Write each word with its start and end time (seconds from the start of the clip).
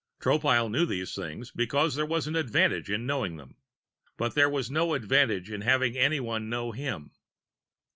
Tropile 0.19 0.67
knew 0.67 0.87
these 0.87 1.13
things 1.13 1.51
because 1.51 1.93
there 1.93 2.07
was 2.07 2.25
an 2.25 2.35
advantage 2.35 2.89
in 2.89 3.05
knowing 3.05 3.37
them. 3.37 3.57
But 4.17 4.33
there 4.33 4.49
was 4.49 4.71
no 4.71 4.95
advantage 4.95 5.51
in 5.51 5.61
having 5.61 5.95
anyone 5.95 6.49
know 6.49 6.71
him. 6.71 7.11